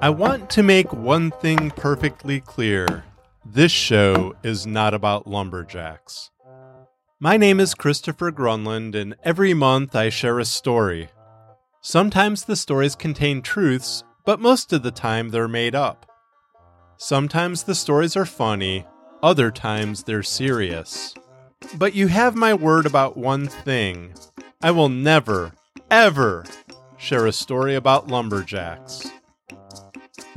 I 0.00 0.10
want 0.10 0.50
to 0.50 0.62
make 0.62 0.92
one 0.92 1.30
thing 1.30 1.70
perfectly 1.70 2.40
clear. 2.40 3.04
This 3.44 3.72
show 3.72 4.34
is 4.42 4.66
not 4.66 4.92
about 4.92 5.26
lumberjacks. 5.26 6.30
My 7.18 7.36
name 7.38 7.60
is 7.60 7.74
Christopher 7.74 8.30
Gronlund, 8.30 8.94
and 8.94 9.16
every 9.24 9.54
month 9.54 9.96
I 9.96 10.10
share 10.10 10.38
a 10.38 10.44
story. 10.44 11.08
Sometimes 11.80 12.44
the 12.44 12.56
stories 12.56 12.94
contain 12.94 13.40
truths, 13.40 14.04
but 14.26 14.38
most 14.38 14.72
of 14.72 14.82
the 14.82 14.90
time 14.90 15.30
they're 15.30 15.48
made 15.48 15.74
up. 15.74 16.10
Sometimes 16.98 17.62
the 17.62 17.74
stories 17.74 18.16
are 18.16 18.26
funny, 18.26 18.84
other 19.22 19.50
times 19.50 20.02
they're 20.02 20.22
serious. 20.22 21.14
But 21.76 21.94
you 21.94 22.08
have 22.08 22.34
my 22.34 22.52
word 22.52 22.84
about 22.84 23.16
one 23.16 23.46
thing 23.46 24.12
I 24.62 24.72
will 24.72 24.88
never, 24.88 25.52
ever 25.90 26.44
share 26.98 27.26
a 27.26 27.32
story 27.32 27.74
about 27.74 28.08
lumberjacks. 28.08 29.10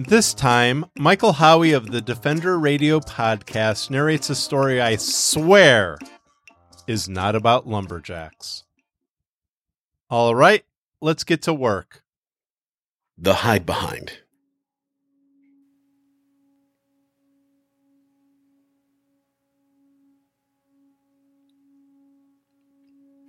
This 0.07 0.33
time, 0.33 0.85
Michael 0.97 1.33
Howie 1.33 1.73
of 1.73 1.91
the 1.91 1.99
Defender 1.99 2.57
Radio 2.57 3.01
podcast 3.01 3.89
narrates 3.89 4.29
a 4.29 4.35
story 4.35 4.79
I 4.79 4.95
swear 4.95 5.97
is 6.87 7.09
not 7.09 7.35
about 7.35 7.67
lumberjacks. 7.67 8.63
All 10.09 10.33
right, 10.33 10.63
let's 11.01 11.25
get 11.25 11.41
to 11.41 11.53
work. 11.53 12.01
The 13.17 13.33
Hide 13.33 13.65
Behind. 13.65 14.13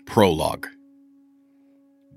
Prologue 0.06 0.68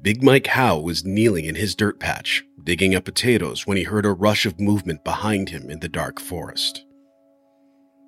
Big 0.03 0.21
Mike 0.21 0.47
Howe 0.47 0.79
was 0.79 1.05
kneeling 1.05 1.45
in 1.45 1.55
his 1.55 1.75
dirt 1.75 1.97
patch, 1.97 2.43
digging 2.61 2.93
up 2.93 3.05
potatoes, 3.05 3.65
when 3.65 3.77
he 3.77 3.83
heard 3.83 4.05
a 4.05 4.11
rush 4.11 4.45
of 4.45 4.59
movement 4.59 5.01
behind 5.05 5.47
him 5.47 5.69
in 5.69 5.79
the 5.79 5.87
dark 5.87 6.19
forest. 6.19 6.83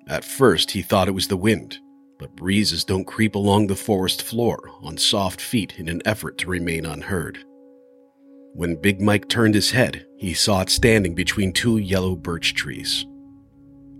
At 0.06 0.22
first, 0.22 0.72
he 0.72 0.82
thought 0.82 1.08
it 1.08 1.12
was 1.12 1.28
the 1.28 1.38
wind, 1.38 1.78
but 2.18 2.36
breezes 2.36 2.84
don't 2.84 3.06
creep 3.06 3.34
along 3.34 3.68
the 3.68 3.76
forest 3.76 4.22
floor 4.22 4.72
on 4.82 4.98
soft 4.98 5.40
feet 5.40 5.78
in 5.78 5.88
an 5.88 6.02
effort 6.04 6.36
to 6.36 6.50
remain 6.50 6.84
unheard. 6.84 7.38
When 8.52 8.78
Big 8.78 9.00
Mike 9.00 9.30
turned 9.30 9.54
his 9.54 9.70
head, 9.70 10.04
he 10.18 10.34
saw 10.34 10.60
it 10.60 10.68
standing 10.68 11.14
between 11.14 11.50
two 11.50 11.78
yellow 11.78 12.14
birch 12.14 12.52
trees. 12.52 13.06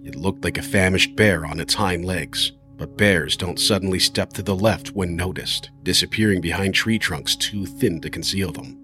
It 0.05 0.17
looked 0.17 0.45
like 0.45 0.59
a 0.59 0.63
famished 0.63 1.17
bear 1.17 1.47
on 1.47 1.61
its 1.61 1.73
hind 1.73 2.05
legs, 2.05 2.53
but 2.77 2.97
bears 2.97 3.37
don't 3.37 3.61
suddenly 3.61 3.99
step 3.99 4.33
to 4.35 4.43
the 4.43 4.55
left 4.55 4.93
when 4.93 5.17
noticed, 5.17 5.71
disappearing 5.83 6.41
behind 6.41 6.75
tree 6.75 6.99
trunks 6.99 7.35
too 7.37 7.67
thin 7.67 8.01
to 8.01 8.11
conceal 8.11 8.53
them. 8.53 8.79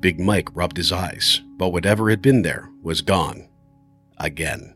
Big 0.00 0.20
Mike 0.20 0.54
rubbed 0.54 0.76
his 0.76 0.92
eyes, 0.92 1.42
but 1.56 1.70
whatever 1.70 2.10
had 2.10 2.22
been 2.22 2.42
there 2.42 2.70
was 2.82 3.00
gone. 3.00 3.48
Again. 4.18 4.74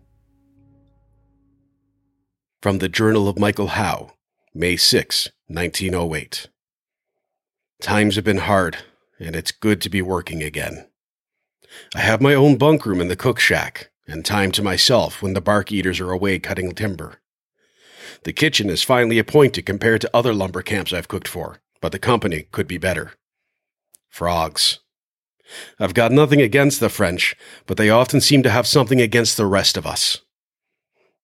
From 2.61 2.79
the 2.79 2.89
Journal 2.89 3.29
of 3.29 3.39
Michael 3.39 3.69
Howe, 3.69 4.13
May 4.55 4.77
6, 4.77 5.31
1908. 5.47 6.48
Times 7.81 8.17
have 8.17 8.25
been 8.25 8.39
hard, 8.39 8.79
and 9.19 9.37
it's 9.37 9.53
good 9.53 9.81
to 9.83 9.89
be 9.89 10.03
working 10.03 10.43
again. 10.43 10.89
I 11.95 12.01
have 12.01 12.21
my 12.21 12.35
own 12.35 12.59
bunk 12.59 12.85
room 12.85 13.01
in 13.01 13.09
the 13.09 13.17
cook 13.17 13.39
shack, 13.39 13.91
and 14.07 14.25
time 14.25 14.51
to 14.53 14.63
myself 14.63 15.23
when 15.23 15.35
the 15.35 15.41
bark 15.41 15.71
eaters 15.71 16.01
are 16.01 16.11
away 16.11 16.39
cutting 16.39 16.73
timber. 16.73 17.20
The 18.25 18.33
kitchen 18.33 18.69
is 18.69 18.83
finely 18.83 19.19
appointed 19.19 19.65
compared 19.65 20.03
to 20.03 20.11
other 20.15 20.35
lumber 20.35 20.63
camps 20.63 20.93
I've 20.93 21.09
cooked 21.09 21.29
for, 21.29 21.61
but 21.81 21.93
the 21.93 21.99
company 21.99 22.47
could 22.53 22.69
be 22.69 22.79
better. 22.79 23.13
Frogs. 24.09 24.81
I've 25.79 25.95
got 25.95 26.13
nothing 26.13 26.41
against 26.41 26.81
the 26.81 26.89
French, 26.89 27.35
but 27.67 27.77
they 27.77 27.91
often 27.91 28.21
seem 28.21 28.43
to 28.43 28.51
have 28.51 28.67
something 28.67 29.01
against 29.01 29.36
the 29.36 29.47
rest 29.47 29.77
of 29.77 29.86
us. 29.86 30.19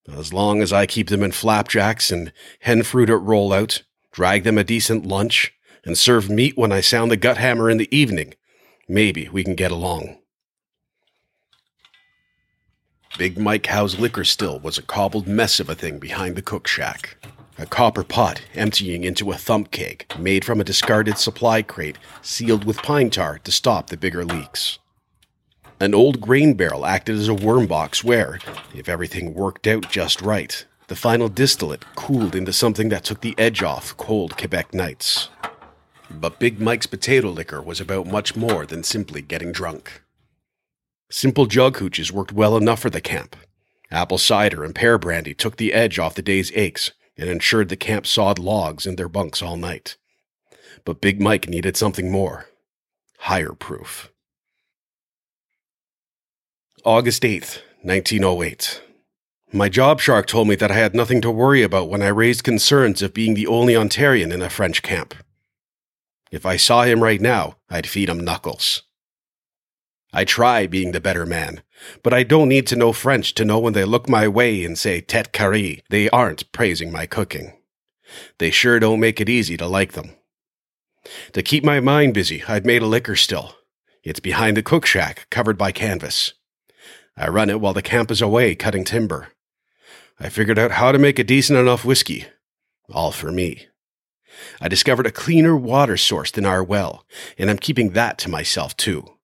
As 0.09 0.33
long 0.33 0.62
as 0.62 0.73
I 0.73 0.87
keep 0.87 1.09
them 1.09 1.23
in 1.23 1.33
flapjacks 1.33 2.11
and 2.11 2.33
hen 2.61 2.83
fruit 2.83 3.11
at 3.11 3.21
rollout, 3.21 3.83
drag 4.12 4.45
them 4.45 4.56
a 4.56 4.65
decent 4.65 5.05
lunch, 5.05 5.53
and 5.85 5.99
serve 5.99 6.31
meat 6.31 6.56
when 6.56 6.73
I 6.73 6.81
sound 6.81 7.11
the 7.11 7.17
gut 7.17 7.39
hammer 7.39 7.69
in 7.69 7.79
the 7.79 7.95
evening, 7.97 8.35
maybe 8.89 9.29
we 9.29 9.45
can 9.45 9.55
get 9.55 9.71
along. 9.71 10.19
Big 13.19 13.38
Mike 13.38 13.66
Howe's 13.66 13.99
liquor 13.99 14.25
still 14.25 14.59
was 14.59 14.77
a 14.77 14.82
cobbled 14.82 15.27
mess 15.27 15.59
of 15.59 15.71
a 15.71 15.75
thing 15.75 15.99
behind 15.99 16.37
the 16.37 16.43
cook 16.43 16.66
shack. 16.66 17.16
A 17.59 17.65
copper 17.65 18.04
pot 18.04 18.43
emptying 18.54 19.04
into 19.04 19.31
a 19.31 19.37
thump 19.37 19.71
keg 19.71 20.04
made 20.19 20.44
from 20.44 20.60
a 20.60 20.65
discarded 20.65 21.16
supply 21.16 21.62
crate 21.62 21.97
sealed 22.21 22.65
with 22.66 22.82
pine 22.82 23.09
tar 23.09 23.38
to 23.38 23.50
stop 23.50 23.88
the 23.88 23.97
bigger 23.97 24.22
leaks. 24.22 24.78
An 25.81 25.94
old 25.94 26.21
grain 26.21 26.53
barrel 26.53 26.84
acted 26.84 27.16
as 27.16 27.28
a 27.28 27.34
worm 27.34 27.66
box 27.66 28.05
where, 28.05 28.38
if 28.75 28.87
everything 28.87 29.32
worked 29.32 29.66
out 29.66 29.91
just 29.91 30.21
right, 30.21 30.66
the 30.88 30.97
final 30.97 31.31
distillate 31.31 31.87
cooled 31.94 32.37
into 32.37 32.53
something 32.53 32.91
that 32.91 33.05
took 33.05 33.22
the 33.22 33.34
edge 33.38 33.62
off 33.62 33.97
cold 33.97 34.37
Quebec 34.37 34.75
nights. 34.75 35.31
But 36.10 36.38
Big 36.38 36.60
Mike's 36.60 36.87
potato 36.87 37.31
liquor 37.31 37.62
was 37.62 37.81
about 37.81 38.06
much 38.06 38.37
more 38.37 38.66
than 38.66 38.82
simply 38.82 39.22
getting 39.22 39.53
drunk. 39.53 40.03
Simple 41.11 41.47
jug 41.47 41.77
hooches 41.77 42.11
worked 42.11 42.33
well 42.33 42.56
enough 42.56 42.81
for 42.81 42.91
the 42.91 43.00
camp. 43.00 43.37
Apple 43.91 44.19
cider 44.19 44.65
and 44.65 44.75
pear 44.75 44.99
brandy 44.99 45.34
took 45.34 45.56
the 45.56 45.72
edge 45.72 45.99
off 45.99 46.15
the 46.15 46.22
day's 46.22 46.50
aches 46.55 46.91
and 47.17 47.31
ensured 47.31 47.69
the 47.69 47.77
camp 47.77 48.06
sawed 48.06 48.39
logs 48.39 48.87
in 48.87 48.97
their 48.97 49.09
bunks 49.09 49.41
all 49.41 49.56
night. 49.56 49.97
But 50.84 51.00
Big 51.00 51.21
Mike 51.21 51.49
needed 51.49 51.77
something 51.77 52.11
more 52.11 52.47
higher 53.21 53.53
proof. 53.53 54.11
August 56.84 57.23
8th, 57.23 57.61
1908. 57.83 58.83
My 59.53 59.69
job 59.69 60.00
shark 60.00 60.27
told 60.27 60.49
me 60.49 60.55
that 60.56 60.71
I 60.71 60.75
had 60.75 60.94
nothing 60.94 61.21
to 61.23 61.31
worry 61.31 61.62
about 61.62 61.88
when 61.88 62.03
I 62.03 62.09
raised 62.09 62.44
concerns 62.44 63.03
of 63.03 63.15
being 63.15 63.34
the 63.34 63.47
only 63.47 63.75
Ontarian 63.75 64.33
in 64.33 64.43
a 64.43 64.50
French 64.50 64.83
camp. 64.83 65.15
If 66.31 66.44
I 66.44 66.56
saw 66.56 66.83
him 66.83 67.03
right 67.03 67.21
now, 67.21 67.56
I'd 67.71 67.87
feed 67.88 68.09
him 68.09 68.21
knuckles. 68.21 68.83
I 70.16 70.25
try 70.25 70.66
being 70.66 70.93
the 70.93 71.00
better 71.00 71.27
man, 71.27 71.60
but 72.03 72.15
I 72.15 72.22
don't 72.22 72.49
need 72.49 72.66
to 72.69 72.77
know 72.77 72.94
French 72.94 73.34
to 73.34 73.44
know 73.44 73.59
when 73.59 73.75
they 73.75 73.84
look 73.84 74.09
my 74.09 74.27
way 74.27 74.65
and 74.65 74.78
say 74.78 75.03
tete 75.03 75.31
carree, 75.31 75.82
they 75.91 76.09
aren't 76.09 76.50
praising 76.53 76.91
my 76.91 77.04
cooking. 77.04 77.53
They 78.38 78.50
sure 78.50 78.81
don't 78.81 78.99
make 78.99 79.21
it 79.21 79.28
easy 79.28 79.59
to 79.59 79.66
like 79.66 79.93
them. 79.93 80.12
To 81.34 81.43
keep 81.43 81.62
my 81.62 81.81
mind 81.81 82.15
busy, 82.15 82.43
I'd 82.49 82.65
made 82.65 82.81
a 82.81 82.87
liquor 82.87 83.15
still. 83.15 83.56
It's 84.05 84.19
behind 84.19 84.56
the 84.56 84.62
cook 84.62 84.87
shack, 84.87 85.26
covered 85.28 85.59
by 85.59 85.71
canvas. 85.71 86.32
I 87.15 87.28
run 87.28 87.50
it 87.50 87.60
while 87.60 87.75
the 87.75 87.82
camp 87.82 88.10
is 88.10 88.22
away 88.22 88.55
cutting 88.55 88.84
timber. 88.84 89.28
I 90.19 90.31
figured 90.31 90.59
out 90.59 90.71
how 90.71 90.93
to 90.93 90.99
make 90.99 91.19
a 91.19 91.25
decent 91.25 91.59
enough 91.59 91.84
whiskey. 91.84 92.25
All 92.91 93.12
for 93.12 93.31
me. 93.31 93.66
I 94.62 94.69
discovered 94.69 95.06
a 95.06 95.12
cleaner 95.12 95.55
water 95.55 95.99
source 95.99 96.31
than 96.31 96.47
our 96.47 96.65
well, 96.65 97.05
and 97.37 97.50
I'm 97.50 97.59
keeping 97.59 97.91
that 97.91 98.16
to 98.21 98.31
myself 98.31 98.75
too. 98.78 99.16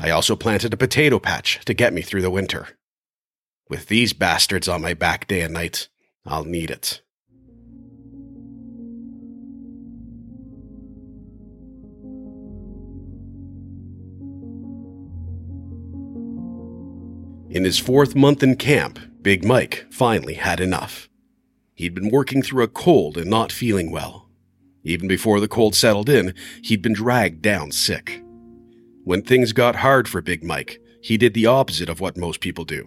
I 0.00 0.10
also 0.10 0.36
planted 0.36 0.72
a 0.72 0.76
potato 0.76 1.18
patch 1.18 1.60
to 1.64 1.74
get 1.74 1.92
me 1.92 2.02
through 2.02 2.22
the 2.22 2.30
winter. 2.30 2.68
With 3.68 3.86
these 3.86 4.12
bastards 4.12 4.68
on 4.68 4.80
my 4.80 4.94
back 4.94 5.26
day 5.26 5.42
and 5.42 5.52
night, 5.52 5.88
I'll 6.24 6.44
need 6.44 6.70
it. 6.70 7.02
In 17.50 17.64
his 17.64 17.78
fourth 17.78 18.14
month 18.14 18.42
in 18.42 18.56
camp, 18.56 18.98
Big 19.22 19.44
Mike 19.44 19.86
finally 19.90 20.34
had 20.34 20.60
enough. 20.60 21.08
He'd 21.74 21.94
been 21.94 22.10
working 22.10 22.42
through 22.42 22.62
a 22.62 22.68
cold 22.68 23.16
and 23.16 23.28
not 23.28 23.50
feeling 23.50 23.90
well. 23.90 24.28
Even 24.84 25.08
before 25.08 25.40
the 25.40 25.48
cold 25.48 25.74
settled 25.74 26.08
in, 26.08 26.34
he'd 26.62 26.82
been 26.82 26.92
dragged 26.92 27.42
down 27.42 27.72
sick. 27.72 28.22
When 29.08 29.22
things 29.22 29.54
got 29.54 29.76
hard 29.76 30.06
for 30.06 30.20
Big 30.20 30.44
Mike, 30.44 30.82
he 31.00 31.16
did 31.16 31.32
the 31.32 31.46
opposite 31.46 31.88
of 31.88 31.98
what 31.98 32.18
most 32.18 32.40
people 32.40 32.66
do. 32.66 32.84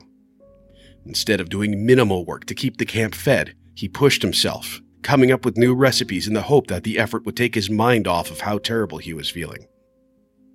Instead 1.04 1.42
of 1.42 1.50
doing 1.50 1.84
minimal 1.84 2.26
work 2.26 2.46
to 2.46 2.54
keep 2.54 2.78
the 2.78 2.86
camp 2.86 3.16
fed, 3.16 3.56
he 3.74 3.88
pushed 3.88 4.22
himself, 4.22 4.82
coming 5.02 5.32
up 5.32 5.44
with 5.44 5.58
new 5.58 5.74
recipes 5.74 6.28
in 6.28 6.36
the 6.36 6.44
hope 6.44 6.68
that 6.68 6.84
the 6.84 7.00
effort 7.00 7.26
would 7.26 7.36
take 7.36 7.56
his 7.56 7.72
mind 7.72 8.08
off 8.08 8.30
of 8.30 8.42
how 8.42 8.60
terrible 8.60 9.00
he 9.00 9.16
was 9.16 9.32
feeling. 9.32 9.66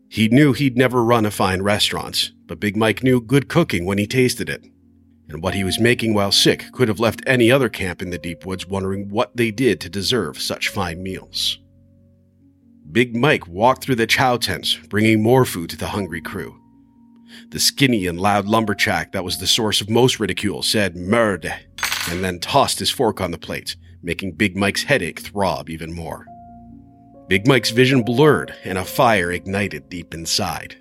He 0.09 0.29
knew 0.29 0.53
he'd 0.53 0.77
never 0.77 1.03
run 1.03 1.27
a 1.27 1.33
fine 1.33 1.63
restaurant, 1.63 2.31
but 2.47 2.61
Big 2.61 2.77
Mike 2.77 3.03
knew 3.03 3.21
good 3.21 3.49
cooking 3.49 3.87
when 3.87 3.99
he 3.99 4.07
tasted 4.07 4.49
it. 4.49 4.65
And 5.29 5.43
what 5.43 5.55
he 5.55 5.65
was 5.65 5.81
making 5.81 6.15
while 6.15 6.31
sick 6.31 6.67
could 6.71 6.87
have 6.87 7.01
left 7.01 7.25
any 7.27 7.51
other 7.51 7.69
camp 7.69 8.03
in 8.03 8.11
the 8.11 8.19
deep 8.19 8.47
woods 8.47 8.69
wondering 8.69 9.09
what 9.09 9.37
they 9.37 9.51
did 9.51 9.81
to 9.81 9.91
deserve 9.91 10.41
such 10.41 10.69
fine 10.69 11.03
meals. 11.03 11.59
Big 12.91 13.17
Mike 13.17 13.47
walked 13.47 13.83
through 13.83 13.97
the 13.97 14.07
chow 14.07 14.37
tents, 14.37 14.77
bringing 14.89 15.23
more 15.23 15.45
food 15.45 15.71
to 15.71 15.77
the 15.77 15.89
hungry 15.89 16.21
crew. 16.21 16.61
The 17.51 17.61
skinny 17.61 18.07
and 18.07 18.21
loud 18.21 18.47
lumberjack 18.47 19.13
that 19.13 19.25
was 19.25 19.39
the 19.39 19.47
source 19.47 19.81
of 19.81 19.91
most 19.91 20.21
ridicule 20.21 20.63
said 20.63 20.97
merde, 20.97 21.53
and 22.09 22.25
then 22.25 22.39
tossed 22.39 22.79
his 22.79 22.91
fork 22.91 23.21
on 23.21 23.33
the 23.33 23.39
plate, 23.39 23.77
making 24.03 24.33
Big 24.33 24.57
Mike's 24.57 24.85
headache 24.85 25.21
throb 25.21 25.69
even 25.69 25.93
more. 25.93 26.27
Big 27.29 27.47
Mike's 27.47 27.71
vision 27.71 28.03
blurred 28.03 28.55
and 28.65 28.79
a 28.79 28.85
fire 28.85 29.33
ignited 29.33 29.89
deep 29.89 30.15
inside. 30.15 30.77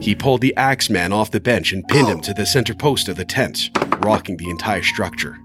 He 0.00 0.14
pulled 0.14 0.40
the 0.40 0.56
axeman 0.56 1.12
off 1.12 1.30
the 1.30 1.40
bench 1.40 1.72
and 1.72 1.86
pinned 1.86 2.08
him 2.08 2.20
to 2.22 2.34
the 2.34 2.44
center 2.44 2.74
post 2.74 3.08
of 3.08 3.16
the 3.16 3.24
tent, 3.24 3.70
rocking 4.00 4.36
the 4.36 4.50
entire 4.50 4.82
structure. 4.82 5.38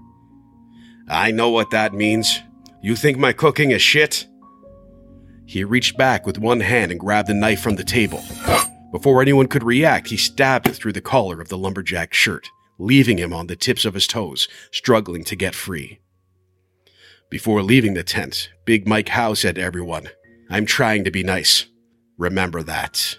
I 1.08 1.30
know 1.30 1.50
what 1.50 1.70
that 1.70 1.94
means. 1.94 2.40
You 2.82 2.96
think 2.96 3.16
my 3.16 3.32
cooking 3.32 3.70
is 3.70 3.80
shit? 3.80 4.26
He 5.44 5.64
reached 5.64 5.96
back 5.96 6.26
with 6.26 6.38
one 6.38 6.60
hand 6.60 6.90
and 6.90 7.00
grabbed 7.00 7.28
the 7.28 7.34
knife 7.34 7.60
from 7.60 7.76
the 7.76 7.84
table. 7.84 8.22
Before 8.90 9.22
anyone 9.22 9.48
could 9.48 9.62
react, 9.62 10.08
he 10.08 10.16
stabbed 10.16 10.68
it 10.68 10.74
through 10.74 10.92
the 10.92 11.00
collar 11.00 11.40
of 11.40 11.48
the 11.48 11.58
lumberjack's 11.58 12.16
shirt, 12.16 12.48
leaving 12.78 13.18
him 13.18 13.32
on 13.32 13.46
the 13.46 13.56
tips 13.56 13.84
of 13.84 13.94
his 13.94 14.06
toes, 14.06 14.48
struggling 14.70 15.24
to 15.24 15.36
get 15.36 15.54
free. 15.54 16.00
Before 17.30 17.62
leaving 17.62 17.94
the 17.94 18.04
tent, 18.04 18.50
Big 18.66 18.86
Mike 18.86 19.08
Howe 19.08 19.34
said 19.34 19.54
to 19.54 19.62
everyone, 19.62 20.10
I'm 20.50 20.66
trying 20.66 21.04
to 21.04 21.10
be 21.10 21.22
nice. 21.22 21.66
Remember 22.18 22.62
that. 22.62 23.16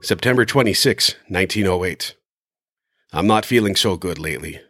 September 0.00 0.46
26, 0.46 1.16
1908. 1.28 2.14
I'm 3.12 3.26
not 3.26 3.44
feeling 3.44 3.76
so 3.76 3.96
good 3.96 4.18
lately. 4.18 4.60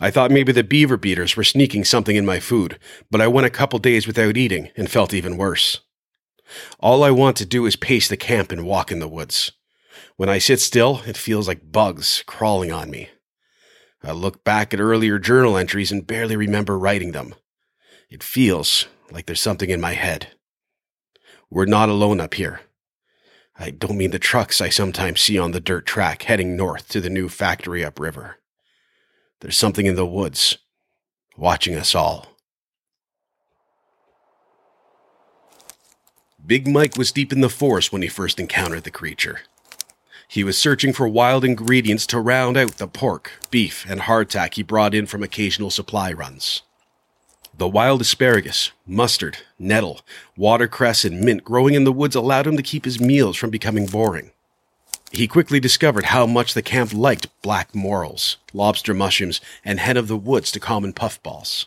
I 0.00 0.10
thought 0.10 0.30
maybe 0.30 0.52
the 0.52 0.64
beaver 0.64 0.96
beaters 0.96 1.36
were 1.36 1.44
sneaking 1.44 1.84
something 1.84 2.16
in 2.16 2.26
my 2.26 2.40
food, 2.40 2.78
but 3.10 3.20
I 3.20 3.26
went 3.28 3.46
a 3.46 3.50
couple 3.50 3.78
days 3.78 4.06
without 4.06 4.36
eating 4.36 4.70
and 4.76 4.90
felt 4.90 5.14
even 5.14 5.36
worse. 5.36 5.80
All 6.80 7.02
I 7.02 7.10
want 7.10 7.36
to 7.38 7.46
do 7.46 7.66
is 7.66 7.76
pace 7.76 8.08
the 8.08 8.16
camp 8.16 8.52
and 8.52 8.66
walk 8.66 8.92
in 8.92 8.98
the 8.98 9.08
woods. 9.08 9.52
When 10.16 10.28
I 10.28 10.38
sit 10.38 10.60
still, 10.60 11.02
it 11.06 11.16
feels 11.16 11.48
like 11.48 11.72
bugs 11.72 12.22
crawling 12.26 12.72
on 12.72 12.90
me. 12.90 13.08
I 14.02 14.12
look 14.12 14.44
back 14.44 14.74
at 14.74 14.80
earlier 14.80 15.18
journal 15.18 15.56
entries 15.56 15.92
and 15.92 16.06
barely 16.06 16.36
remember 16.36 16.78
writing 16.78 17.12
them. 17.12 17.34
It 18.10 18.22
feels 18.22 18.86
like 19.10 19.26
there's 19.26 19.40
something 19.40 19.70
in 19.70 19.80
my 19.80 19.92
head. 19.92 20.28
We're 21.48 21.66
not 21.66 21.88
alone 21.88 22.20
up 22.20 22.34
here. 22.34 22.60
I 23.58 23.70
don't 23.70 23.98
mean 23.98 24.10
the 24.10 24.18
trucks 24.18 24.60
I 24.60 24.70
sometimes 24.70 25.20
see 25.20 25.38
on 25.38 25.52
the 25.52 25.60
dirt 25.60 25.86
track 25.86 26.22
heading 26.24 26.56
north 26.56 26.88
to 26.88 27.00
the 27.00 27.10
new 27.10 27.28
factory 27.28 27.84
upriver. 27.84 28.38
There's 29.42 29.58
something 29.58 29.86
in 29.86 29.96
the 29.96 30.06
woods, 30.06 30.58
watching 31.36 31.74
us 31.74 31.96
all. 31.96 32.28
Big 36.46 36.68
Mike 36.68 36.96
was 36.96 37.10
deep 37.10 37.32
in 37.32 37.40
the 37.40 37.48
forest 37.48 37.92
when 37.92 38.02
he 38.02 38.08
first 38.08 38.38
encountered 38.38 38.84
the 38.84 38.92
creature. 38.92 39.40
He 40.28 40.44
was 40.44 40.56
searching 40.56 40.92
for 40.92 41.08
wild 41.08 41.44
ingredients 41.44 42.06
to 42.06 42.20
round 42.20 42.56
out 42.56 42.78
the 42.78 42.86
pork, 42.86 43.32
beef, 43.50 43.84
and 43.88 44.02
hardtack 44.02 44.54
he 44.54 44.62
brought 44.62 44.94
in 44.94 45.06
from 45.06 45.24
occasional 45.24 45.70
supply 45.70 46.12
runs. 46.12 46.62
The 47.52 47.68
wild 47.68 48.00
asparagus, 48.00 48.70
mustard, 48.86 49.38
nettle, 49.58 50.02
watercress, 50.36 51.04
and 51.04 51.20
mint 51.20 51.42
growing 51.42 51.74
in 51.74 51.82
the 51.82 51.92
woods 51.92 52.14
allowed 52.14 52.46
him 52.46 52.56
to 52.56 52.62
keep 52.62 52.84
his 52.84 53.00
meals 53.00 53.36
from 53.36 53.50
becoming 53.50 53.86
boring. 53.86 54.30
He 55.12 55.28
quickly 55.28 55.60
discovered 55.60 56.06
how 56.06 56.26
much 56.26 56.54
the 56.54 56.62
camp 56.62 56.94
liked 56.94 57.28
black 57.42 57.74
morels, 57.74 58.38
lobster 58.54 58.94
mushrooms, 58.94 59.42
and 59.62 59.78
hen 59.78 59.98
of 59.98 60.08
the 60.08 60.16
woods 60.16 60.50
to 60.52 60.60
common 60.60 60.94
puffballs. 60.94 61.66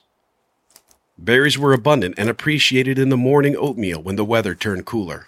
Berries 1.15 1.57
were 1.57 1.71
abundant 1.71 2.15
and 2.17 2.27
appreciated 2.27 2.97
in 2.97 3.09
the 3.09 3.15
morning 3.15 3.55
oatmeal 3.55 4.01
when 4.01 4.15
the 4.15 4.25
weather 4.25 4.55
turned 4.55 4.87
cooler. 4.87 5.27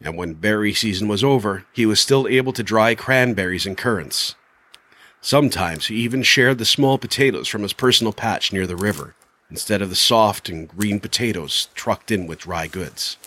And 0.00 0.16
when 0.16 0.32
berry 0.32 0.72
season 0.72 1.08
was 1.08 1.22
over, 1.22 1.66
he 1.74 1.84
was 1.84 2.00
still 2.00 2.26
able 2.26 2.54
to 2.54 2.62
dry 2.62 2.94
cranberries 2.94 3.66
and 3.66 3.76
currants. 3.76 4.34
Sometimes 5.20 5.86
he 5.86 5.96
even 5.96 6.22
shared 6.22 6.56
the 6.56 6.64
small 6.64 6.96
potatoes 6.96 7.48
from 7.48 7.62
his 7.62 7.74
personal 7.74 8.14
patch 8.14 8.50
near 8.50 8.66
the 8.66 8.76
river, 8.76 9.14
instead 9.50 9.82
of 9.82 9.90
the 9.90 9.94
soft 9.94 10.48
and 10.48 10.68
green 10.68 10.98
potatoes 10.98 11.68
trucked 11.74 12.10
in 12.10 12.26
with 12.26 12.40
dry 12.40 12.66
goods. 12.66 13.18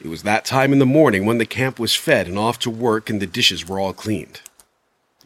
It 0.00 0.08
was 0.08 0.22
that 0.22 0.44
time 0.44 0.72
in 0.72 0.78
the 0.78 0.86
morning 0.86 1.24
when 1.24 1.38
the 1.38 1.46
camp 1.46 1.78
was 1.78 1.94
fed 1.94 2.28
and 2.28 2.38
off 2.38 2.58
to 2.60 2.70
work 2.70 3.08
and 3.08 3.20
the 3.20 3.26
dishes 3.26 3.66
were 3.66 3.80
all 3.80 3.92
cleaned. 3.92 4.40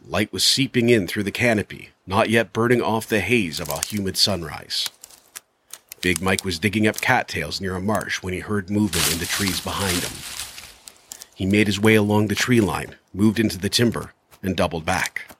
Light 0.05 0.31
was 0.33 0.43
seeping 0.43 0.89
in 0.89 1.07
through 1.07 1.23
the 1.23 1.31
canopy, 1.31 1.89
not 2.07 2.29
yet 2.29 2.53
burning 2.53 2.81
off 2.81 3.07
the 3.07 3.19
haze 3.19 3.59
of 3.59 3.69
a 3.69 3.81
humid 3.81 4.17
sunrise. 4.17 4.89
Big 6.01 6.21
Mike 6.21 6.43
was 6.43 6.57
digging 6.57 6.87
up 6.87 6.99
cattails 6.99 7.61
near 7.61 7.75
a 7.75 7.81
marsh 7.81 8.23
when 8.23 8.33
he 8.33 8.39
heard 8.39 8.71
movement 8.71 9.11
in 9.11 9.19
the 9.19 9.25
trees 9.25 9.59
behind 9.59 9.97
him. 9.97 10.17
He 11.35 11.45
made 11.45 11.67
his 11.67 11.79
way 11.79 11.95
along 11.95 12.27
the 12.27 12.35
tree 12.35 12.61
line, 12.61 12.95
moved 13.13 13.39
into 13.39 13.57
the 13.57 13.69
timber, 13.69 14.13
and 14.41 14.55
doubled 14.55 14.85
back. 14.85 15.35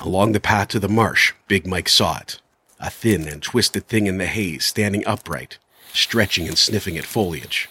Along 0.00 0.32
the 0.32 0.40
path 0.40 0.68
to 0.68 0.78
the 0.78 0.88
marsh, 0.88 1.34
Big 1.48 1.66
Mike 1.66 1.88
saw 1.88 2.18
it 2.18 2.40
a 2.78 2.90
thin 2.90 3.26
and 3.26 3.42
twisted 3.42 3.88
thing 3.88 4.06
in 4.06 4.18
the 4.18 4.26
haze 4.26 4.64
standing 4.64 5.06
upright, 5.06 5.58
stretching 5.92 6.46
and 6.46 6.58
sniffing 6.58 6.98
at 6.98 7.04
foliage. 7.04 7.70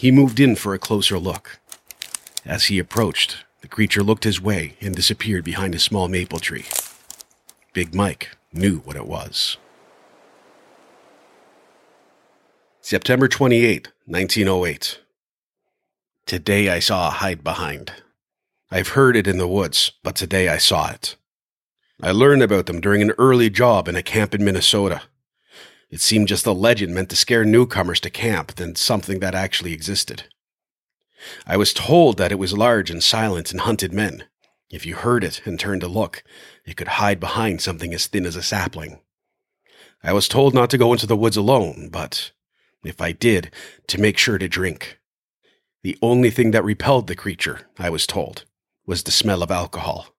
He 0.00 0.10
moved 0.10 0.40
in 0.40 0.56
for 0.56 0.72
a 0.72 0.78
closer 0.78 1.18
look. 1.18 1.60
As 2.46 2.64
he 2.64 2.78
approached, 2.78 3.44
the 3.60 3.68
creature 3.68 4.02
looked 4.02 4.24
his 4.24 4.40
way 4.40 4.78
and 4.80 4.96
disappeared 4.96 5.44
behind 5.44 5.74
a 5.74 5.78
small 5.78 6.08
maple 6.08 6.38
tree. 6.38 6.64
Big 7.74 7.94
Mike 7.94 8.30
knew 8.50 8.78
what 8.78 8.96
it 8.96 9.06
was. 9.06 9.58
September 12.80 13.28
28, 13.28 13.88
1908. 14.06 15.00
Today 16.24 16.70
I 16.70 16.78
saw 16.78 17.08
a 17.08 17.10
hide 17.10 17.44
behind. 17.44 17.92
I've 18.70 18.96
heard 18.96 19.16
it 19.16 19.26
in 19.26 19.36
the 19.36 19.46
woods, 19.46 19.92
but 20.02 20.16
today 20.16 20.48
I 20.48 20.56
saw 20.56 20.90
it. 20.90 21.16
I 22.02 22.12
learned 22.12 22.42
about 22.42 22.64
them 22.64 22.80
during 22.80 23.02
an 23.02 23.12
early 23.18 23.50
job 23.50 23.86
in 23.86 23.96
a 23.96 24.02
camp 24.02 24.34
in 24.34 24.46
Minnesota. 24.46 25.02
It 25.90 26.00
seemed 26.00 26.28
just 26.28 26.46
a 26.46 26.52
legend 26.52 26.94
meant 26.94 27.08
to 27.10 27.16
scare 27.16 27.44
newcomers 27.44 28.00
to 28.00 28.10
camp 28.10 28.54
than 28.54 28.76
something 28.76 29.18
that 29.20 29.34
actually 29.34 29.72
existed. 29.72 30.24
I 31.46 31.56
was 31.56 31.74
told 31.74 32.16
that 32.16 32.32
it 32.32 32.38
was 32.38 32.56
large 32.56 32.90
and 32.90 33.02
silent 33.02 33.50
and 33.50 33.60
hunted 33.60 33.92
men. 33.92 34.24
If 34.70 34.86
you 34.86 34.94
heard 34.94 35.24
it 35.24 35.42
and 35.44 35.58
turned 35.58 35.80
to 35.80 35.88
look, 35.88 36.22
it 36.64 36.76
could 36.76 36.88
hide 36.88 37.18
behind 37.18 37.60
something 37.60 37.92
as 37.92 38.06
thin 38.06 38.24
as 38.24 38.36
a 38.36 38.42
sapling. 38.42 39.00
I 40.02 40.12
was 40.12 40.28
told 40.28 40.54
not 40.54 40.70
to 40.70 40.78
go 40.78 40.92
into 40.92 41.06
the 41.06 41.16
woods 41.16 41.36
alone, 41.36 41.88
but 41.90 42.30
if 42.84 43.00
I 43.00 43.12
did, 43.12 43.50
to 43.88 44.00
make 44.00 44.16
sure 44.16 44.38
to 44.38 44.48
drink. 44.48 44.98
The 45.82 45.98
only 46.00 46.30
thing 46.30 46.52
that 46.52 46.64
repelled 46.64 47.08
the 47.08 47.16
creature, 47.16 47.68
I 47.78 47.90
was 47.90 48.06
told, 48.06 48.44
was 48.86 49.02
the 49.02 49.10
smell 49.10 49.42
of 49.42 49.50
alcohol. 49.50 50.14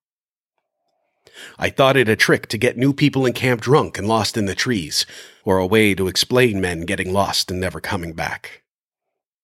I 1.58 1.70
thought 1.70 1.98
it 1.98 2.10
a 2.10 2.16
trick 2.16 2.48
to 2.48 2.58
get 2.58 2.78
new 2.78 2.94
people 2.94 3.26
in 3.26 3.34
camp 3.34 3.62
drunk 3.62 3.98
and 3.98 4.08
lost 4.08 4.38
in 4.38 4.46
the 4.46 4.56
trees, 4.56 5.06
or 5.44 5.58
a 5.58 5.66
way 5.66 5.94
to 5.96 6.08
explain 6.08 6.62
men 6.62 6.82
getting 6.82 7.14
lost 7.14 7.52
and 7.52 7.60
never 7.60 7.80
coming 7.80 8.14
back. 8.14 8.64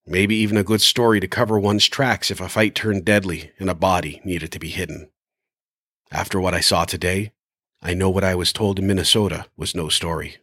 Maybe 0.06 0.36
even 0.36 0.56
a 0.56 0.64
good 0.64 0.80
story 0.80 1.20
to 1.20 1.28
cover 1.28 1.58
one's 1.58 1.86
tracks 1.86 2.30
if 2.30 2.40
a 2.40 2.48
fight 2.48 2.74
turned 2.74 3.04
deadly 3.04 3.52
and 3.58 3.68
a 3.68 3.74
body 3.74 4.22
needed 4.24 4.50
to 4.52 4.58
be 4.58 4.70
hidden. 4.70 5.10
After 6.10 6.40
what 6.40 6.54
I 6.54 6.60
saw 6.60 6.84
today, 6.86 7.32
I 7.82 7.94
know 7.94 8.08
what 8.08 8.24
I 8.24 8.34
was 8.34 8.52
told 8.52 8.78
in 8.78 8.86
Minnesota 8.86 9.46
was 9.56 9.74
no 9.74 9.88
story. 9.88 10.38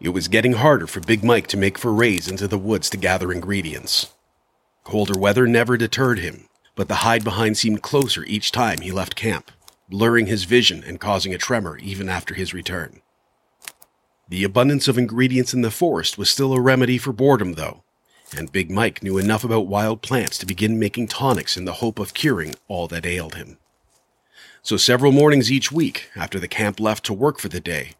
It 0.00 0.10
was 0.10 0.28
getting 0.28 0.54
harder 0.54 0.86
for 0.86 1.00
Big 1.00 1.22
Mike 1.22 1.48
to 1.48 1.56
make 1.56 1.76
forays 1.76 2.28
into 2.28 2.48
the 2.48 2.58
woods 2.58 2.88
to 2.90 2.96
gather 2.96 3.32
ingredients. 3.32 4.14
Colder 4.84 5.18
weather 5.18 5.46
never 5.46 5.76
deterred 5.76 6.20
him, 6.20 6.47
but 6.78 6.86
the 6.86 7.02
hide 7.02 7.24
behind 7.24 7.58
seemed 7.58 7.82
closer 7.82 8.22
each 8.26 8.52
time 8.52 8.80
he 8.80 8.92
left 8.92 9.16
camp, 9.16 9.50
blurring 9.88 10.26
his 10.26 10.44
vision 10.44 10.84
and 10.86 11.00
causing 11.00 11.34
a 11.34 11.38
tremor 11.38 11.76
even 11.78 12.08
after 12.08 12.34
his 12.34 12.54
return. 12.54 13.02
The 14.28 14.44
abundance 14.44 14.86
of 14.86 14.96
ingredients 14.96 15.52
in 15.52 15.62
the 15.62 15.72
forest 15.72 16.16
was 16.16 16.30
still 16.30 16.52
a 16.52 16.60
remedy 16.60 16.96
for 16.96 17.12
boredom, 17.12 17.54
though, 17.54 17.82
and 18.36 18.52
Big 18.52 18.70
Mike 18.70 19.02
knew 19.02 19.18
enough 19.18 19.42
about 19.42 19.66
wild 19.66 20.02
plants 20.02 20.38
to 20.38 20.46
begin 20.46 20.78
making 20.78 21.08
tonics 21.08 21.56
in 21.56 21.64
the 21.64 21.80
hope 21.82 21.98
of 21.98 22.14
curing 22.14 22.54
all 22.68 22.86
that 22.86 23.04
ailed 23.04 23.34
him. 23.34 23.58
So 24.62 24.76
several 24.76 25.10
mornings 25.10 25.50
each 25.50 25.72
week, 25.72 26.10
after 26.14 26.38
the 26.38 26.46
camp 26.46 26.78
left 26.78 27.04
to 27.06 27.12
work 27.12 27.40
for 27.40 27.48
the 27.48 27.58
day, 27.58 27.94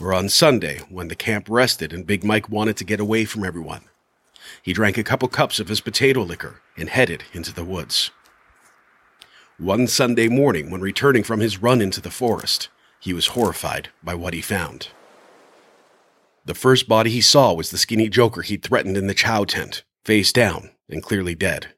or 0.00 0.14
on 0.14 0.30
Sunday 0.30 0.78
when 0.88 1.08
the 1.08 1.14
camp 1.14 1.48
rested 1.50 1.92
and 1.92 2.06
Big 2.06 2.24
Mike 2.24 2.48
wanted 2.48 2.78
to 2.78 2.84
get 2.84 2.98
away 2.98 3.26
from 3.26 3.44
everyone. 3.44 3.82
He 4.62 4.72
drank 4.72 4.96
a 4.96 5.04
couple 5.04 5.28
cups 5.28 5.60
of 5.60 5.68
his 5.68 5.82
potato 5.82 6.22
liquor 6.22 6.62
and 6.78 6.88
headed 6.88 7.24
into 7.34 7.52
the 7.52 7.64
woods. 7.64 8.10
One 9.62 9.86
Sunday 9.86 10.26
morning, 10.26 10.72
when 10.72 10.80
returning 10.80 11.22
from 11.22 11.38
his 11.38 11.62
run 11.62 11.80
into 11.80 12.00
the 12.00 12.10
forest, 12.10 12.68
he 12.98 13.12
was 13.12 13.28
horrified 13.28 13.90
by 14.02 14.12
what 14.12 14.34
he 14.34 14.40
found. 14.40 14.88
The 16.44 16.56
first 16.56 16.88
body 16.88 17.10
he 17.10 17.20
saw 17.20 17.52
was 17.52 17.70
the 17.70 17.78
skinny 17.78 18.08
joker 18.08 18.42
he'd 18.42 18.64
threatened 18.64 18.96
in 18.96 19.06
the 19.06 19.14
chow 19.14 19.44
tent, 19.44 19.84
face 20.04 20.32
down 20.32 20.70
and 20.88 21.00
clearly 21.00 21.36
dead. 21.36 21.74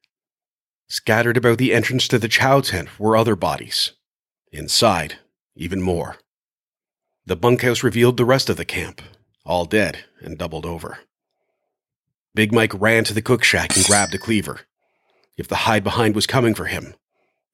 Scattered 0.88 1.36
about 1.36 1.58
the 1.58 1.74
entrance 1.74 2.08
to 2.08 2.18
the 2.18 2.26
chow 2.26 2.62
tent 2.62 2.98
were 2.98 3.18
other 3.18 3.36
bodies. 3.36 3.92
Inside, 4.50 5.16
even 5.54 5.82
more. 5.82 6.16
The 7.26 7.36
bunkhouse 7.36 7.82
revealed 7.82 8.16
the 8.16 8.24
rest 8.24 8.48
of 8.48 8.56
the 8.56 8.64
camp, 8.64 9.02
all 9.44 9.66
dead 9.66 10.06
and 10.22 10.38
doubled 10.38 10.64
over. 10.64 11.00
Big 12.34 12.50
Mike 12.50 12.72
ran 12.80 13.04
to 13.04 13.12
the 13.12 13.20
cook 13.20 13.44
shack 13.44 13.76
and 13.76 13.84
grabbed 13.84 14.14
a 14.14 14.18
cleaver. 14.18 14.60
If 15.36 15.48
the 15.48 15.66
hide 15.66 15.84
behind 15.84 16.14
was 16.14 16.26
coming 16.26 16.54
for 16.54 16.64
him, 16.64 16.94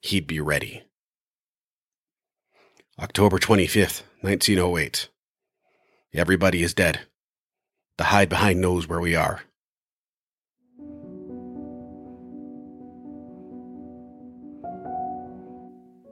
he'd 0.01 0.27
be 0.27 0.41
ready. 0.41 0.83
October 2.99 3.39
25th, 3.39 4.03
1908. 4.21 5.09
Everybody 6.13 6.63
is 6.63 6.75
dead. 6.75 7.01
The 7.97 8.05
hide 8.05 8.29
behind 8.29 8.61
knows 8.61 8.89
where 8.89 9.01
we 9.01 9.15
are. 9.15 9.43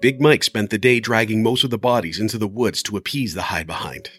Big 0.00 0.20
Mike 0.20 0.44
spent 0.44 0.70
the 0.70 0.78
day 0.78 1.00
dragging 1.00 1.42
most 1.42 1.64
of 1.64 1.70
the 1.70 1.78
bodies 1.78 2.20
into 2.20 2.38
the 2.38 2.46
woods 2.46 2.84
to 2.84 2.96
appease 2.96 3.34
the 3.34 3.42
hide 3.42 3.66
behind. 3.66 4.10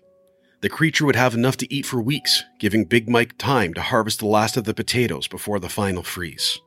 The 0.62 0.68
creature 0.68 1.06
would 1.06 1.16
have 1.16 1.34
enough 1.34 1.56
to 1.58 1.74
eat 1.74 1.86
for 1.86 2.02
weeks, 2.02 2.44
giving 2.60 2.84
Big 2.84 3.08
Mike 3.08 3.38
time 3.38 3.74
to 3.76 3.82
harvest 3.82 4.20
the 4.20 4.28
last 4.28 4.58
of 4.58 4.66
the 4.66 4.74
potatoes 4.74 5.30
before 5.30 5.58
the 5.58 5.70
final 5.70 6.04
freeze. 6.04 6.60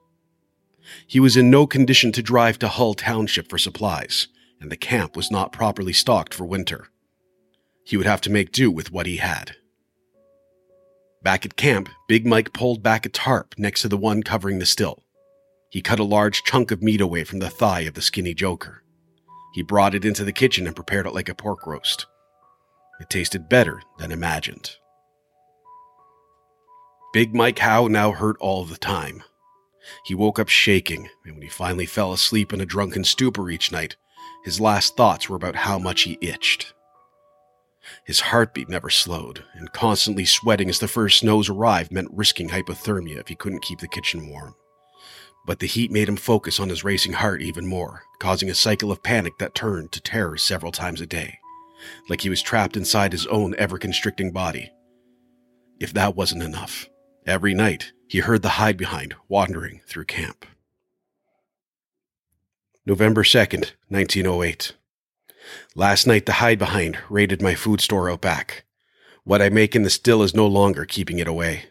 He 1.06 1.20
was 1.20 1.36
in 1.36 1.50
no 1.50 1.66
condition 1.66 2.12
to 2.12 2.22
drive 2.22 2.58
to 2.60 2.68
Hull 2.68 2.94
Township 2.94 3.48
for 3.48 3.58
supplies, 3.58 4.28
and 4.60 4.70
the 4.70 4.76
camp 4.76 5.16
was 5.16 5.30
not 5.30 5.52
properly 5.52 5.92
stocked 5.92 6.34
for 6.34 6.44
winter. 6.44 6.88
He 7.84 7.96
would 7.96 8.06
have 8.06 8.20
to 8.22 8.30
make 8.30 8.52
do 8.52 8.70
with 8.70 8.92
what 8.92 9.06
he 9.06 9.16
had. 9.16 9.56
Back 11.22 11.44
at 11.44 11.56
camp, 11.56 11.88
Big 12.08 12.26
Mike 12.26 12.52
pulled 12.52 12.82
back 12.82 13.06
a 13.06 13.08
tarp 13.08 13.54
next 13.56 13.82
to 13.82 13.88
the 13.88 13.96
one 13.96 14.22
covering 14.22 14.58
the 14.58 14.66
still. 14.66 15.04
He 15.70 15.80
cut 15.80 16.00
a 16.00 16.04
large 16.04 16.42
chunk 16.42 16.70
of 16.70 16.82
meat 16.82 17.00
away 17.00 17.24
from 17.24 17.38
the 17.38 17.50
thigh 17.50 17.80
of 17.80 17.94
the 17.94 18.02
skinny 18.02 18.34
joker. 18.34 18.82
He 19.54 19.62
brought 19.62 19.94
it 19.94 20.04
into 20.04 20.24
the 20.24 20.32
kitchen 20.32 20.66
and 20.66 20.74
prepared 20.74 21.06
it 21.06 21.14
like 21.14 21.28
a 21.28 21.34
pork 21.34 21.66
roast. 21.66 22.06
It 23.00 23.08
tasted 23.08 23.48
better 23.48 23.82
than 23.98 24.12
imagined. 24.12 24.76
Big 27.12 27.34
Mike 27.34 27.58
Howe 27.58 27.88
now 27.88 28.12
hurt 28.12 28.36
all 28.40 28.64
the 28.64 28.76
time. 28.76 29.22
He 30.04 30.14
woke 30.14 30.38
up 30.38 30.48
shaking, 30.48 31.08
and 31.24 31.34
when 31.34 31.42
he 31.42 31.48
finally 31.48 31.86
fell 31.86 32.12
asleep 32.12 32.52
in 32.52 32.60
a 32.60 32.66
drunken 32.66 33.04
stupor 33.04 33.50
each 33.50 33.72
night, 33.72 33.96
his 34.44 34.60
last 34.60 34.96
thoughts 34.96 35.28
were 35.28 35.36
about 35.36 35.56
how 35.56 35.78
much 35.78 36.02
he 36.02 36.18
itched. 36.20 36.74
His 38.04 38.20
heartbeat 38.20 38.68
never 38.68 38.90
slowed, 38.90 39.44
and 39.54 39.72
constantly 39.72 40.24
sweating 40.24 40.68
as 40.68 40.78
the 40.78 40.88
first 40.88 41.18
snows 41.18 41.48
arrived 41.48 41.90
meant 41.90 42.10
risking 42.12 42.50
hypothermia 42.50 43.18
if 43.18 43.28
he 43.28 43.34
couldn't 43.34 43.62
keep 43.62 43.80
the 43.80 43.88
kitchen 43.88 44.28
warm 44.28 44.54
but 45.44 45.58
the 45.58 45.66
heat 45.66 45.90
made 45.90 46.08
him 46.08 46.16
focus 46.16 46.60
on 46.60 46.68
his 46.68 46.84
racing 46.84 47.14
heart 47.14 47.42
even 47.42 47.66
more, 47.66 48.02
causing 48.18 48.48
a 48.48 48.54
cycle 48.54 48.92
of 48.92 49.02
panic 49.02 49.38
that 49.38 49.54
turned 49.54 49.90
to 49.92 50.00
terror 50.00 50.36
several 50.36 50.72
times 50.72 51.00
a 51.00 51.06
day, 51.06 51.38
like 52.08 52.20
he 52.20 52.30
was 52.30 52.42
trapped 52.42 52.76
inside 52.76 53.12
his 53.12 53.26
own 53.26 53.54
ever 53.58 53.78
constricting 53.78 54.30
body. 54.30 54.70
If 55.80 55.92
that 55.94 56.14
wasn't 56.14 56.44
enough, 56.44 56.88
every 57.26 57.54
night 57.54 57.92
he 58.08 58.18
heard 58.18 58.42
the 58.42 58.50
hide 58.60 58.76
behind 58.76 59.14
wandering 59.28 59.80
through 59.86 60.04
camp. 60.04 60.44
November 62.84 63.22
2nd, 63.22 63.72
1908. 63.88 64.72
Last 65.74 66.06
night 66.06 66.26
the 66.26 66.34
hide 66.34 66.58
behind 66.58 66.98
raided 67.08 67.40
my 67.40 67.54
food 67.54 67.80
store 67.80 68.10
out 68.10 68.20
back. 68.20 68.64
What 69.24 69.40
I 69.40 69.48
make 69.50 69.76
in 69.76 69.82
the 69.82 69.90
still 69.90 70.22
is 70.22 70.34
no 70.34 70.46
longer 70.46 70.84
keeping 70.84 71.18
it 71.18 71.28
away. 71.28 71.66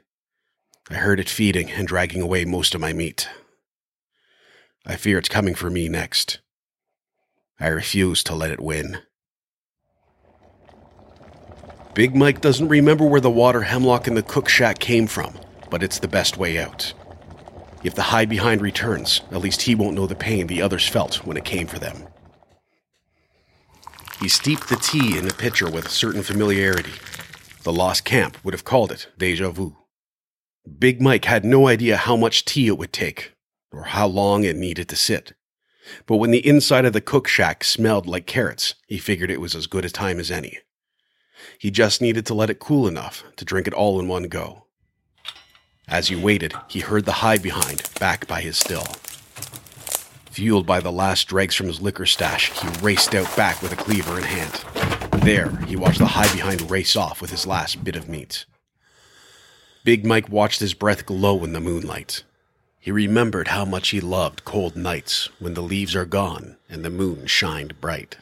I 0.89 0.96
heard 0.96 1.20
it 1.20 1.29
feeding 1.29 1.70
and 1.72 1.88
dragging 1.88 2.22
away 2.22 2.46
most 2.46 2.74
of 2.74 2.81
my 2.81 2.93
meat. 2.93 3.29
I 4.86 4.96
fear 4.96 5.17
it's 5.17 5.29
coming 5.29 5.53
for 5.53 5.70
me 5.70 5.89
next. 5.89 6.39
I 7.60 7.67
refuse 7.67 8.24
to 8.24 8.36
let 8.36 8.51
it 8.51 8.60
win. 8.60 9.00
Big 11.93 12.15
Mike 12.15 12.39
doesn't 12.39 12.69
remember 12.69 13.05
where 13.05 13.19
the 13.19 13.29
water 13.29 13.63
hemlock 13.63 14.07
in 14.07 14.15
the 14.15 14.24
cook 14.24 14.48
shack 14.48 14.79
came 14.79 15.07
from, 15.07 15.38
but 15.69 15.83
it's 15.83 16.00
the 16.00 16.07
best 16.07 16.38
way 16.38 16.57
out. 16.57 16.93
If 17.83 17.95
the 17.95 18.01
hide 18.03 18.29
behind 18.29 18.62
returns, 18.62 19.21
at 19.29 19.41
least 19.41 19.63
he 19.63 19.75
won't 19.75 19.95
know 19.95 20.07
the 20.07 20.15
pain 20.15 20.48
the 20.48 20.62
others 20.62 20.88
felt 20.88 21.25
when 21.25 21.36
it 21.36 21.43
came 21.43 21.67
for 21.67 21.79
them. 21.79 22.07
He 24.21 24.29
steeped 24.29 24.69
the 24.69 24.77
tea 24.77 25.17
in 25.17 25.27
the 25.27 25.33
pitcher 25.33 25.69
with 25.69 25.88
a 25.88 25.89
certain 25.89 26.24
familiarity. 26.24 26.93
The 27.63 27.74
lost 27.74 28.05
camp 28.05 28.38
would 28.45 28.53
have 28.53 28.63
called 28.63 28.91
it 28.93 29.07
deja 29.17 29.50
vu. 29.50 29.75
Big 30.79 31.01
Mike 31.01 31.25
had 31.25 31.43
no 31.43 31.67
idea 31.67 31.98
how 31.98 32.15
much 32.15 32.45
tea 32.45 32.67
it 32.67 32.77
would 32.77 32.93
take, 32.93 33.33
or 33.71 33.83
how 33.83 34.07
long 34.07 34.45
it 34.45 34.55
needed 34.55 34.88
to 34.89 34.95
sit. 34.95 35.33
But 36.05 36.17
when 36.17 36.31
the 36.31 36.48
inside 36.48 36.86
of 36.86 36.93
the 36.93 37.01
cook 37.01 37.27
shack 37.27 37.65
smelled 37.65 38.05
like 38.05 38.27
carrots, 38.27 38.75
he 38.88 38.98
figured 38.98 39.31
it 39.31 39.41
was 39.41 39.55
as 39.55 39.67
good 39.67 39.83
a 39.83 39.89
time 39.89 40.19
as 40.19 40.31
any. 40.31 40.60
He 41.57 41.71
just 41.71 42.01
needed 42.01 42.25
to 42.25 42.33
let 42.33 42.50
it 42.50 42.60
cool 42.60 42.88
enough 42.88 43.24
to 43.38 43.45
drink 43.45 43.67
it 43.67 43.74
all 43.74 44.00
in 44.00 44.07
one 44.07 44.24
go. 44.24 44.65
As 45.88 46.07
he 46.07 46.15
waited, 46.15 46.53
he 46.67 46.79
heard 46.79 47.05
the 47.05 47.12
hide 47.12 47.41
behind 47.41 47.89
back 48.00 48.27
by 48.27 48.41
his 48.41 48.57
still. 48.57 48.86
Fueled 50.31 50.65
by 50.65 50.79
the 50.79 50.91
last 50.91 51.27
dregs 51.27 51.55
from 51.55 51.67
his 51.67 51.81
liquor 51.81 52.05
stash, 52.05 52.51
he 52.51 52.67
raced 52.81 53.13
out 53.13 53.36
back 53.36 53.62
with 53.62 53.74
a 53.74 53.75
cleaver 53.75 54.17
in 54.17 54.24
hand. 54.24 54.53
There, 55.24 55.50
he 55.67 55.75
watched 55.75 56.00
the 56.00 56.05
hide 56.07 56.31
behind 56.31 56.71
race 56.71 56.95
off 56.95 57.21
with 57.21 57.31
his 57.31 57.45
last 57.45 57.83
bit 57.83 57.98
of 57.98 58.07
meat. 58.07 58.45
Big 59.83 60.05
Mike 60.05 60.29
watched 60.29 60.62
his 60.62 60.74
breath 60.74 61.05
glow 61.05 61.43
in 61.43 61.53
the 61.53 61.60
moonlight. 61.60 62.24
He 62.79 62.91
remembered 62.91 63.50
how 63.50 63.65
much 63.65 63.89
he 63.89 64.00
loved 64.00 64.45
cold 64.45 64.75
nights 64.75 65.29
when 65.39 65.53
the 65.53 65.62
leaves 65.62 65.95
are 65.95 66.05
gone 66.05 66.57
and 66.69 66.86
the 66.86 66.89
moon 66.89 67.27
shined 67.27 67.79
bright. 67.81 68.17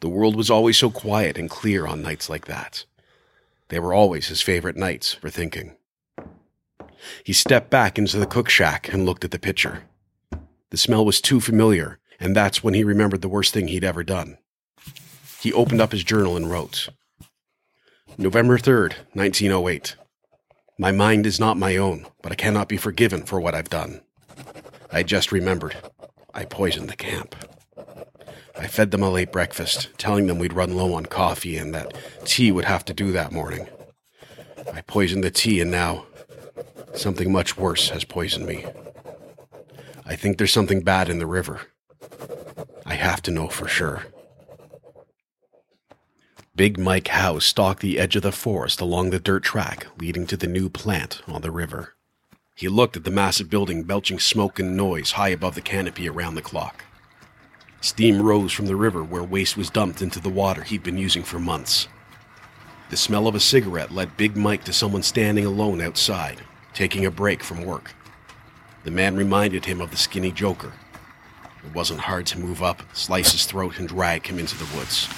The 0.00 0.08
world 0.08 0.36
was 0.36 0.50
always 0.50 0.76
so 0.76 0.90
quiet 0.90 1.38
and 1.38 1.48
clear 1.48 1.86
on 1.86 2.02
nights 2.02 2.28
like 2.28 2.46
that. 2.46 2.84
They 3.68 3.80
were 3.80 3.94
always 3.94 4.28
his 4.28 4.42
favorite 4.42 4.76
nights 4.76 5.14
for 5.14 5.30
thinking. 5.30 5.76
He 7.24 7.32
stepped 7.32 7.70
back 7.70 7.98
into 7.98 8.18
the 8.18 8.26
cook 8.26 8.48
shack 8.48 8.92
and 8.92 9.04
looked 9.04 9.24
at 9.24 9.30
the 9.30 9.38
pitcher. 9.38 9.84
The 10.70 10.76
smell 10.76 11.04
was 11.04 11.20
too 11.20 11.40
familiar, 11.40 11.98
and 12.20 12.34
that's 12.34 12.62
when 12.62 12.74
he 12.74 12.84
remembered 12.84 13.22
the 13.22 13.28
worst 13.28 13.54
thing 13.54 13.68
he'd 13.68 13.84
ever 13.84 14.02
done. 14.02 14.38
He 15.40 15.52
opened 15.52 15.80
up 15.80 15.92
his 15.92 16.04
journal 16.04 16.36
and 16.36 16.50
wrote 16.50 16.88
November 18.18 18.58
3rd, 18.58 18.94
1908. 19.12 19.96
My 20.78 20.92
mind 20.92 21.26
is 21.26 21.40
not 21.40 21.56
my 21.56 21.76
own, 21.76 22.06
but 22.22 22.32
I 22.32 22.34
cannot 22.34 22.68
be 22.68 22.76
forgiven 22.76 23.22
for 23.22 23.40
what 23.40 23.54
I've 23.54 23.70
done. 23.70 24.02
I 24.92 25.02
just 25.02 25.32
remembered. 25.32 25.76
I 26.34 26.44
poisoned 26.44 26.88
the 26.88 26.96
camp. 26.96 27.34
I 28.58 28.66
fed 28.66 28.90
them 28.90 29.02
a 29.02 29.10
late 29.10 29.32
breakfast, 29.32 29.90
telling 29.98 30.26
them 30.26 30.38
we'd 30.38 30.52
run 30.52 30.76
low 30.76 30.94
on 30.94 31.06
coffee 31.06 31.56
and 31.56 31.74
that 31.74 31.94
tea 32.24 32.50
would 32.50 32.64
have 32.64 32.84
to 32.86 32.94
do 32.94 33.12
that 33.12 33.32
morning. 33.32 33.68
I 34.72 34.80
poisoned 34.80 35.22
the 35.22 35.30
tea, 35.30 35.60
and 35.60 35.70
now 35.70 36.06
something 36.94 37.30
much 37.30 37.56
worse 37.56 37.90
has 37.90 38.04
poisoned 38.04 38.46
me. 38.46 38.64
I 40.04 40.16
think 40.16 40.38
there's 40.38 40.52
something 40.52 40.80
bad 40.82 41.08
in 41.08 41.18
the 41.18 41.26
river. 41.26 41.62
I 42.84 42.94
have 42.94 43.22
to 43.22 43.30
know 43.30 43.48
for 43.48 43.68
sure. 43.68 44.06
Big 46.54 46.78
Mike 46.78 47.08
Howe 47.08 47.38
stalked 47.38 47.82
the 47.82 47.98
edge 47.98 48.16
of 48.16 48.22
the 48.22 48.32
forest 48.32 48.80
along 48.80 49.10
the 49.10 49.20
dirt 49.20 49.42
track 49.42 49.86
leading 49.98 50.26
to 50.28 50.36
the 50.36 50.46
new 50.46 50.70
plant 50.70 51.20
on 51.26 51.42
the 51.42 51.50
river. 51.50 51.94
He 52.54 52.68
looked 52.68 52.96
at 52.96 53.04
the 53.04 53.10
massive 53.10 53.50
building 53.50 53.82
belching 53.82 54.18
smoke 54.18 54.58
and 54.58 54.74
noise 54.74 55.12
high 55.12 55.28
above 55.28 55.54
the 55.54 55.60
canopy 55.60 56.08
around 56.08 56.34
the 56.34 56.42
clock. 56.42 56.84
Steam 57.86 58.20
rose 58.20 58.52
from 58.52 58.66
the 58.66 58.74
river 58.74 59.04
where 59.04 59.22
waste 59.22 59.56
was 59.56 59.70
dumped 59.70 60.02
into 60.02 60.18
the 60.18 60.28
water 60.28 60.64
he'd 60.64 60.82
been 60.82 60.98
using 60.98 61.22
for 61.22 61.38
months. 61.38 61.86
The 62.90 62.96
smell 62.96 63.28
of 63.28 63.36
a 63.36 63.40
cigarette 63.40 63.92
led 63.92 64.16
Big 64.16 64.36
Mike 64.36 64.64
to 64.64 64.72
someone 64.72 65.04
standing 65.04 65.46
alone 65.46 65.80
outside, 65.80 66.42
taking 66.74 67.06
a 67.06 67.10
break 67.12 67.44
from 67.44 67.64
work. 67.64 67.94
The 68.82 68.90
man 68.90 69.14
reminded 69.14 69.64
him 69.64 69.80
of 69.80 69.92
the 69.92 69.96
skinny 69.96 70.32
joker. 70.32 70.72
It 71.64 71.74
wasn't 71.74 72.00
hard 72.00 72.26
to 72.26 72.40
move 72.40 72.60
up, 72.60 72.82
slice 72.92 73.30
his 73.30 73.46
throat, 73.46 73.78
and 73.78 73.88
drag 73.88 74.26
him 74.26 74.40
into 74.40 74.58
the 74.58 74.76
woods 74.76 75.08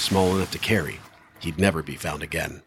small 0.00 0.34
enough 0.34 0.50
to 0.50 0.58
carry, 0.58 0.98
he'd 1.40 1.58
never 1.58 1.82
be 1.82 1.94
found 1.94 2.22
again. 2.22 2.62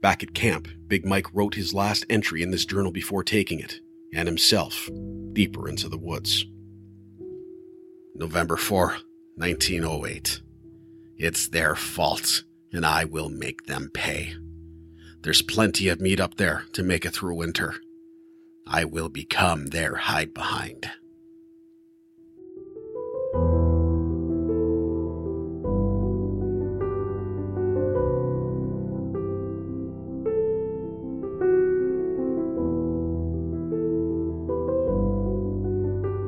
Back 0.00 0.22
at 0.22 0.34
camp, 0.34 0.68
Big 0.88 1.06
Mike 1.06 1.32
wrote 1.32 1.54
his 1.54 1.72
last 1.72 2.04
entry 2.10 2.42
in 2.42 2.50
this 2.50 2.64
journal 2.64 2.90
before 2.90 3.22
taking 3.22 3.60
it, 3.60 3.78
and 4.14 4.26
himself, 4.26 4.90
deeper 5.32 5.68
into 5.68 5.88
the 5.88 5.98
woods. 5.98 6.46
November 8.14 8.56
4, 8.56 8.96
1908. 9.36 10.40
It's 11.16 11.48
their 11.48 11.74
fault, 11.74 12.44
and 12.72 12.84
I 12.84 13.04
will 13.04 13.28
make 13.28 13.66
them 13.66 13.90
pay. 13.92 14.34
There's 15.22 15.42
plenty 15.42 15.88
of 15.88 16.00
meat 16.00 16.20
up 16.20 16.36
there 16.36 16.64
to 16.72 16.82
make 16.82 17.04
it 17.04 17.14
through 17.14 17.36
winter. 17.36 17.74
I 18.66 18.84
will 18.84 19.08
become 19.08 19.66
their 19.66 19.94
hide 19.94 20.34
behind. 20.34 20.90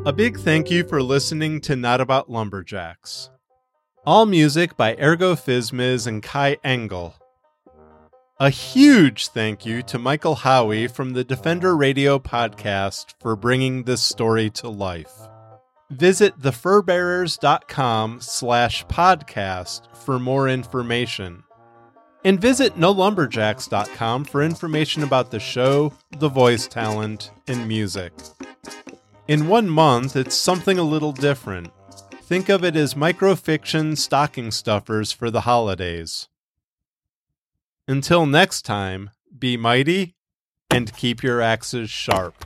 A 0.06 0.12
big 0.12 0.38
thank 0.38 0.70
you 0.70 0.84
for 0.86 1.02
listening 1.02 1.62
to 1.62 1.76
Not 1.76 1.98
About 1.98 2.30
Lumberjacks. 2.30 3.30
All 4.04 4.26
music 4.26 4.76
by 4.76 4.96
Ergo 5.00 5.34
Phizmiz 5.34 6.06
and 6.06 6.22
Kai 6.22 6.58
Engel. 6.62 7.14
A 8.38 8.50
huge 8.50 9.28
thank 9.28 9.64
you 9.64 9.82
to 9.84 9.98
Michael 9.98 10.34
Howie 10.34 10.88
from 10.88 11.14
the 11.14 11.24
Defender 11.24 11.74
Radio 11.74 12.18
podcast 12.18 13.14
for 13.18 13.34
bringing 13.34 13.84
this 13.84 14.02
story 14.02 14.50
to 14.50 14.68
life. 14.68 15.14
Visit 15.90 16.38
thefurbearers.com 16.38 18.20
slash 18.20 18.84
podcast 18.84 19.96
for 19.96 20.18
more 20.18 20.50
information. 20.50 21.44
And 22.24 22.38
visit 22.38 22.76
nolumberjacks.com 22.76 24.26
for 24.26 24.42
information 24.42 25.02
about 25.02 25.30
the 25.30 25.40
show, 25.40 25.94
the 26.18 26.28
voice 26.28 26.66
talent, 26.66 27.30
and 27.48 27.66
music. 27.66 28.12
In 29.26 29.48
one 29.48 29.70
month, 29.70 30.16
it's 30.16 30.34
something 30.34 30.78
a 30.78 30.82
little 30.82 31.12
different. 31.12 31.70
Think 32.24 32.50
of 32.50 32.62
it 32.62 32.76
as 32.76 32.92
microfiction 32.92 33.96
stocking 33.96 34.50
stuffers 34.50 35.12
for 35.12 35.30
the 35.30 35.42
holidays. 35.42 36.28
Until 37.88 38.26
next 38.26 38.62
time, 38.62 39.10
be 39.38 39.56
mighty 39.56 40.14
and 40.70 40.94
keep 40.94 41.22
your 41.22 41.40
axes 41.40 41.88
sharp. 41.88 42.44